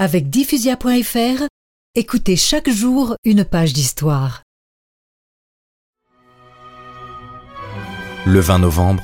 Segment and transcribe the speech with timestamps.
[0.00, 1.42] Avec diffusia.fr,
[1.96, 4.44] écoutez chaque jour une page d'histoire.
[8.24, 9.02] Le 20 novembre,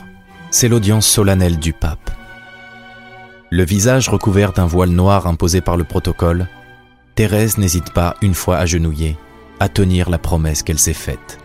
[0.52, 2.12] c'est l'audience solennelle du pape.
[3.50, 6.46] Le visage recouvert d'un voile noir imposé par le protocole,
[7.16, 9.16] Thérèse n'hésite pas, une fois agenouillée,
[9.58, 11.40] à tenir la promesse qu'elle s'est faite.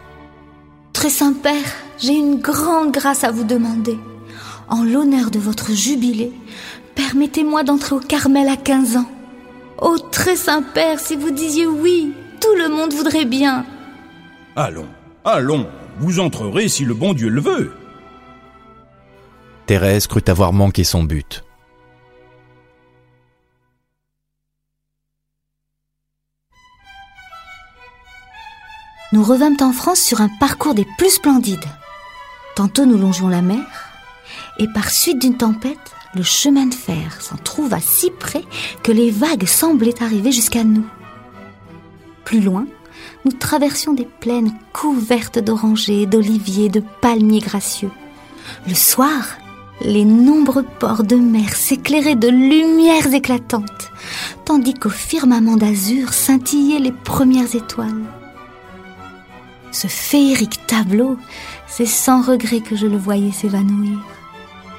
[0.94, 3.98] Très Saint-Père, j'ai une grande grâce à vous demander.
[4.68, 6.34] En l'honneur de votre jubilé,
[6.94, 9.10] permettez-moi d'entrer au Carmel à 15 ans.
[9.82, 13.66] Ô très Saint-Père, si vous disiez oui, tout le monde voudrait bien.
[14.56, 14.88] Allons,
[15.24, 15.68] allons,
[16.00, 17.72] vous entrerez si le bon Dieu le veut.
[19.68, 21.44] Thérèse crut avoir manqué son but.
[29.12, 31.66] Nous revînmes en France sur un parcours des plus splendides.
[32.56, 33.64] Tantôt nous longeons la mer,
[34.60, 35.78] et par suite d'une tempête,
[36.16, 38.44] le chemin de fer s'en trouva si près
[38.84, 40.86] que les vagues semblaient arriver jusqu'à nous.
[42.26, 42.66] Plus loin,
[43.26, 47.92] nous traversions des plaines couvertes d'orangers, d'oliviers, de palmiers gracieux.
[48.68, 49.38] Le soir,
[49.82, 53.92] les nombreux ports de mer s'éclairaient de lumières éclatantes,
[54.46, 58.04] tandis qu'au firmament d'azur scintillaient les premières étoiles.
[59.72, 61.18] Ce féerique tableau,
[61.68, 64.00] c'est sans regret que je le voyais s'évanouir.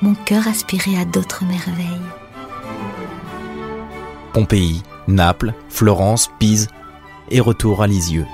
[0.02, 2.00] Mon cœur aspirait à d'autres merveilles.
[4.32, 6.68] Pompéi, Naples, Florence, Pise
[7.30, 8.26] et retour à Lisieux.